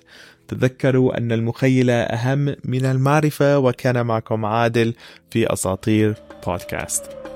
تذكروا 0.48 1.18
أن 1.18 1.32
المخيلة 1.32 1.94
أهم 1.94 2.56
من 2.64 2.86
المعرفة 2.86 3.60
وكان 3.60 4.06
معكم 4.06 4.46
عادل 4.46 4.94
في 5.32 5.54
أساطير 5.54 6.16
بودكاست. 6.48 7.33